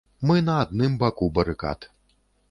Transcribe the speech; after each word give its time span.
Мы 0.29 0.37
на 0.45 0.53
адным 0.61 0.95
баку 1.03 1.27
барыкад. 1.35 1.85